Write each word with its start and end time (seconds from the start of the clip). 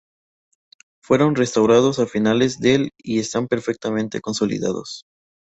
Fueron 1.03 1.35
restaurados 1.35 1.99
a 1.99 2.07
finales 2.07 2.57
del 2.59 2.89
y 2.97 3.19
están 3.19 3.47
perfectamente 3.47 4.19
consolidados. 4.19 5.03